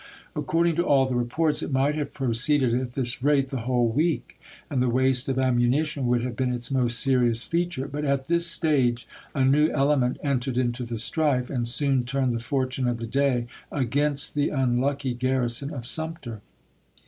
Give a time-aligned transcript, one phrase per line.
[0.35, 4.41] According to all the reports, it might have proceeded at this rate the whole week,
[4.67, 7.87] and the waste of ammunition would have been its most serious feature.
[7.87, 12.39] But at this stage a new element entered into the strife, and soon turned the
[12.39, 16.41] fortune of the day against the unlucky garrison of Sumter.